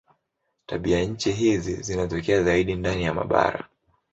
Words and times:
Tabianchi 0.65 1.31
hizi 1.31 1.73
zinatokea 1.83 2.43
zaidi 2.43 2.75
ndani 2.75 3.03
ya 3.03 3.13
mabara. 3.13 3.69